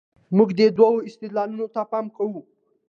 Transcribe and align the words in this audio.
موږ 0.37 0.49
دې 0.59 0.67
دوو 0.77 1.05
استدلالونو 1.09 1.65
ته 1.73 1.81
پام 1.91 2.05
کوو. 2.17 2.41